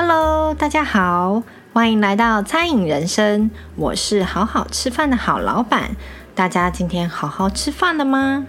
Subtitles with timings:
[0.00, 1.42] Hello，大家好，
[1.72, 3.50] 欢迎来到餐饮人生。
[3.74, 5.96] 我是好好吃饭的好老板。
[6.36, 8.46] 大家今天好好吃饭了吗？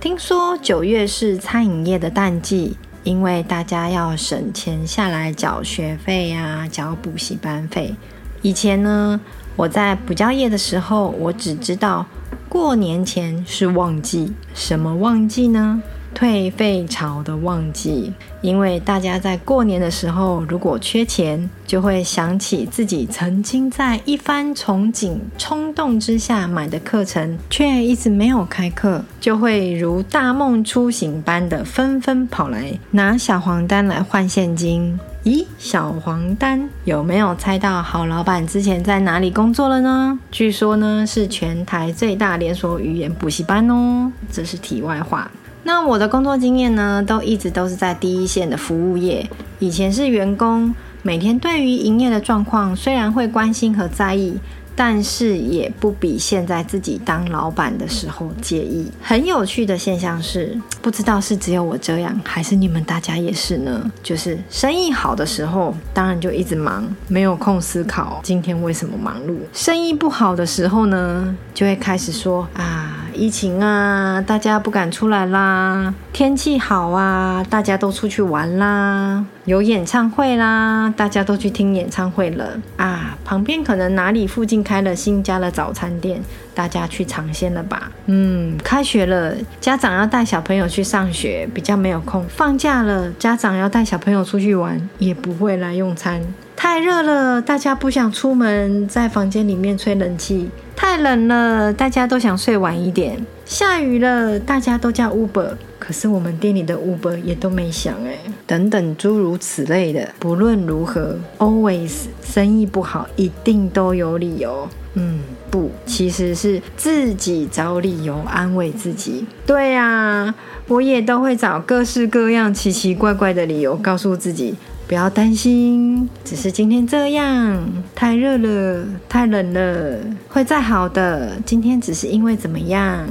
[0.00, 7.96] 听说九月是餐饮业的淡季，因为大家要省钱下来缴学费呀、啊，缴补习班费。
[8.42, 9.20] 以前呢，
[9.56, 12.06] 我在补教业的时候，我只知道
[12.48, 15.82] 过年前是旺季，什么旺季呢？
[16.16, 18.10] 退费潮的旺季，
[18.40, 34.98] 因为大家在过年的时候，如果缺钱，就会想起自己曾经在一番憧憬、冲动之下买的课程，却一直没有开课，就会如大梦初醒般的纷纷跑来拿小黄单来换现金。
[35.24, 40.18] 咦，小黄单有没有猜到好老板之前在哪里工作了呢？
[40.30, 44.10] 据说呢是全台最大连锁语言补习班哦。
[44.32, 45.30] 这是题外话。
[45.66, 49.28] 那我的工作经验呢，都一直都是在第一线的服务业。
[49.58, 54.38] 以前是员工，每天对于营业的状况虽然会关心和在意。
[54.78, 58.86] 但是也不比现在自己当老板的时候介意。
[59.00, 63.90] 很有趣的现象是，不知道是只有我这样，还是你们大家也是呢？
[64.02, 69.38] 就是生意好的时候，当然就一直忙，没有空思考今天为什么忙碌。
[69.54, 72.85] 生意不好的时候呢，就会开始说啊，
[73.16, 79.24] 疫情啊，大家不敢出来啦；天气好啊，大家都出去玩啦。
[79.46, 83.16] 有演唱会啦，大家都去听演唱会了啊！
[83.24, 86.20] 旁边可能哪里附近开了新家的早餐店，
[86.54, 87.90] 大家去尝鲜了吧？
[88.06, 92.24] 嗯，开学了，家长要带小朋友去上学，比较没有空。
[92.28, 96.20] 放假了，家长要带小朋友出去玩，也不会来用餐。
[96.56, 100.50] 太热了，大家不想出门，在房间里面吹冷气。
[100.76, 103.24] 太冷了，大家都想睡晚一点。
[103.46, 108.18] 下雨了，大家都叫 Uber，可是我们店里的 Uber 也都没响哎。
[108.46, 114.68] 等等诸如此类的，不论如何，always 生意不好一定都有理由。
[114.94, 119.26] 嗯，不，其实是自己找理由安慰自己。
[119.46, 120.34] 对啊，
[120.68, 124.54] 我也都会找各式各样奇奇怪怪的理由告诉自己。
[124.88, 127.60] 不要担心，只是今天这样，
[127.94, 129.98] 太热了，太冷了，
[130.28, 131.32] 会再好的。
[131.44, 133.04] 今天只是因为怎么样？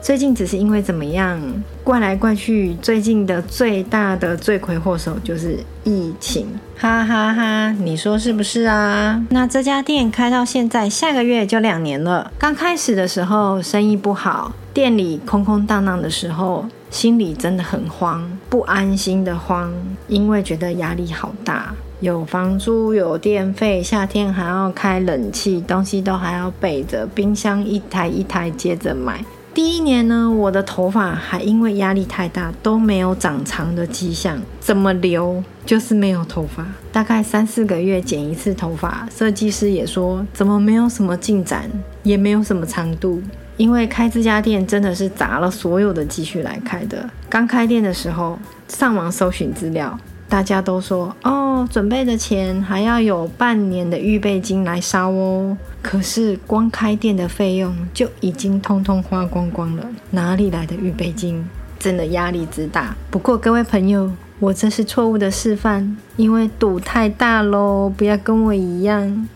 [0.00, 1.38] 最近只是因为怎么样？
[1.84, 6.46] 怪来怪去，最近的最大的罪魁祸首就是疫情，
[6.78, 7.72] 哈哈哈！
[7.72, 9.22] 你说是不是啊？
[9.28, 12.32] 那这家店开到现在，下个月就两年了。
[12.38, 16.64] 刚开始的时候，生意不好，店里空空荡荡的时候。
[16.90, 19.72] 心里真的很慌，不安心的慌，
[20.08, 29.24] 因为觉得压力好大，有房租，有电费，夏天还要开冷气，东西都还要备着，冰箱一台一台接着买。
[29.54, 41.68] 第一年呢，我的头发还因为压力太大都没有长长的迹象，怎么留就是没有头发，大概三四个月剪一次头发，设计师也说怎么没有什么进展，
[42.04, 43.20] 也没有什么长度。
[43.58, 47.10] 因为开这家店真的是砸了所有的积蓄来开的。
[47.28, 48.38] 刚开店的时候，
[48.68, 49.98] 上网搜寻资料，
[50.28, 55.56] 大家都说哦，准备的钱还要有半年的预备金来烧哦。
[55.82, 61.44] 可是光开店的费用就已经通通花光光了，哪里来的预备金？
[61.78, 62.96] 真的压力之大。
[63.10, 69.28] 不过各位朋友，我这是错误的示范，因为赌太大喽，不要跟我一样。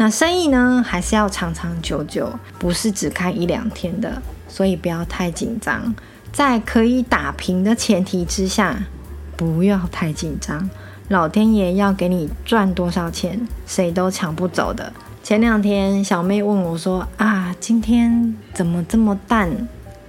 [0.00, 5.92] 那生意呢，还是要长长久久，不是只开一两天的，所以不要太紧张。
[6.32, 8.84] 在可以打平的前提之下，
[9.36, 10.70] 不要太紧张。
[11.08, 14.92] 老天爷要给你赚多少钱，谁都抢不走的。
[15.24, 19.50] 前两天小妹问我说：“啊，今天怎么这么淡？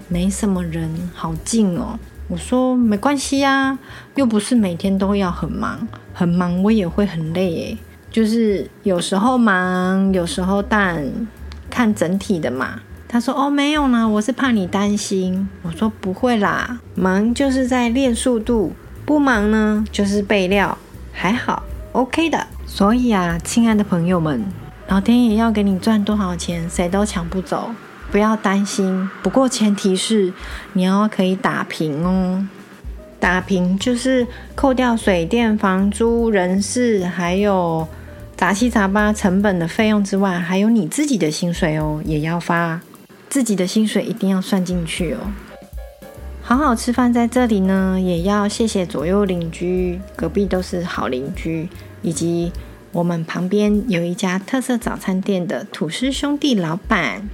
[0.08, 1.98] 没什么人，好静哦。”
[2.30, 3.80] 我说：“没关系啊，
[4.14, 7.78] 又不是每天都要很忙，很忙我也会很累诶。”
[8.12, 11.06] 就是有时候忙，有时候淡，
[11.70, 12.80] 看整体的嘛。
[13.08, 20.78] 他说：“哦，没有呢，我是怕你担心。”我说：“不会啦，忙就是在练速度，不忙呢就是备料，
[21.12, 22.46] 还好，OK 的。
[22.68, 24.46] 所以啊，亲爱的朋友们，
[24.90, 27.72] 老天爷要给你赚多少钱，谁都抢不走，
[28.12, 29.10] 不要担心。
[29.24, 30.32] 不过前提是
[30.74, 32.46] 你要可以打平哦。”
[33.20, 37.86] 打平就是扣掉水电、房租、人事，还有
[38.40, 42.80] 杂七杂八成本的费用之外，还有你自己的薪水哦，也要发。
[43.28, 45.18] 自己的薪水一定要算进去哦。
[46.42, 51.68] 好好吃饭在这里呢，也要谢谢左右邻居，隔壁都是好邻居，
[52.02, 52.54] 以及
[52.94, 57.28] 我们旁边有一家特色早餐店的吐司兄弟老板。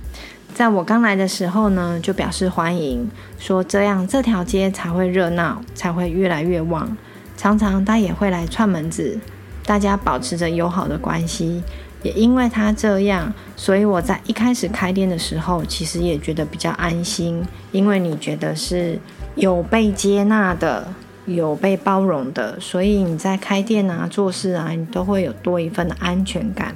[0.55, 3.07] 在我刚来的时候呢，就表示欢迎，
[3.37, 6.97] 说这样这条街才会热闹，才会越来越旺。
[7.37, 9.19] 常常他也会来串门子，
[9.65, 11.61] 大家保持着友好的关系。
[12.03, 18.99] 也因为他这样，所以我在一开始开店的时候，其实也觉得比较安心，因为你觉得是
[19.33, 20.87] 有被接纳的，
[21.25, 26.75] 有被包容的，所以你在开店啊、做事啊，你都会有多一份的安全感。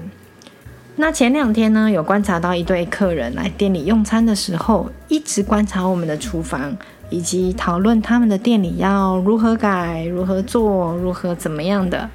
[0.96, 6.76] 那前两天呢，有观察到一对客人来店里用餐的时候，一直观察我们的厨房，
[7.12, 12.10] 以及讨论他们的店里要如何改、如何做、如何怎么样的。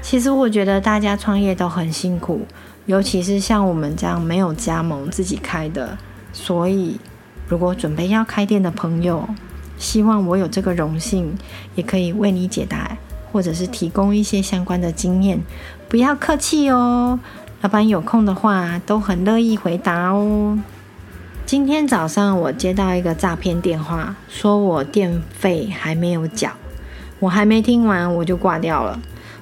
[0.00, 2.46] 其实我觉得大家创业都很辛苦，
[2.86, 5.98] 尤其是像我们这样没有加盟自己开的。
[6.32, 6.98] 所以，
[7.48, 9.28] 如果准备要开店的朋友，
[9.76, 11.36] 希望我有这个荣幸，
[11.74, 12.96] 也可以为你解答，
[13.32, 15.40] 或者是提供一些相关的经验。
[15.88, 17.18] 不要客气哦，
[17.60, 20.58] 老板有空的话都很乐意回答哦。
[21.44, 26.52] 今天早上我接到一个诈骗电话，说我电费还没有缴，
[27.18, 29.00] 我还没听完我就挂掉了。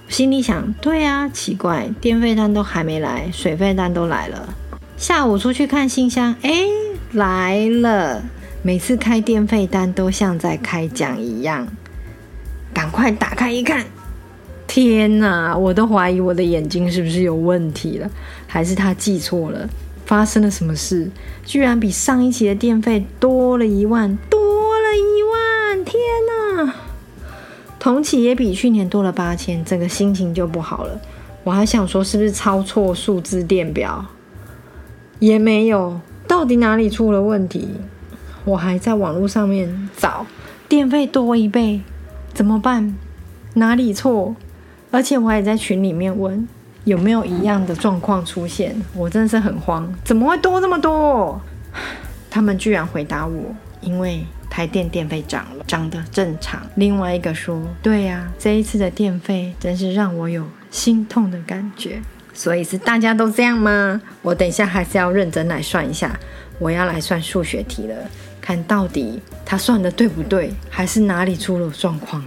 [0.09, 4.55] 心里想，对啊，奇怪，电费单都还没来，水费单都来了。
[4.97, 6.65] 下午出去看信箱，哎，
[7.13, 8.23] 来了。
[8.63, 11.69] 每次开电费单都像在开奖一样，
[12.73, 13.85] 赶快打开一看，
[14.67, 15.57] 天哪！
[15.57, 18.11] 我都怀疑我的眼睛是不是有问题了，
[18.47, 19.69] 还是他记错了？
[20.05, 21.11] 发生了什么事？
[21.45, 24.36] 居然比上一期的电费多了一万，多
[27.87, 31.01] 同期也比去年多了八千，整个心情就不好了。
[31.45, 34.05] 我还想说是不是抄错数字电表，
[35.21, 36.01] 也没有。
[36.27, 37.69] 到底哪里出了问题？
[38.45, 40.27] 我还在网络上面找，
[40.69, 41.81] 电费多一倍，
[42.35, 42.97] 怎么办？
[43.55, 44.35] 哪里错？
[44.91, 46.49] 而且我还在群里面问
[46.83, 48.75] 有没有一样的状况出现。
[48.97, 51.41] 我真的是很慌，怎么会多这么多？
[52.29, 54.27] 他们居然回答我，因为。
[54.57, 56.63] 台电电费涨了，涨得正常。
[56.77, 62.01] 另外一个说：“对呀，这一次的电费真是让我有心痛的感觉。”
[62.33, 64.01] 所以是大家都这样吗？
[64.23, 66.19] 我等一下还是要认真来算一下。
[66.59, 67.95] 我要来算数学题了，
[68.41, 72.25] 看到底他算的对不对，还是哪里出了状况？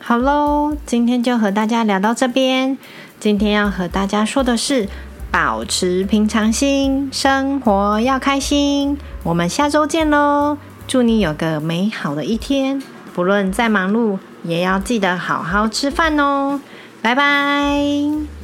[0.00, 2.76] 好喽，今天就和大家聊到这边。
[3.20, 4.88] 今天要和大家说的是：
[5.30, 8.98] 保持平常心，生活要开心。
[9.22, 10.58] 我们下周见喽！
[10.90, 12.82] 祝你有个美好的一天，
[13.14, 16.60] 不论再忙碌，也要记得好好吃饭哦。
[17.00, 18.39] 拜拜。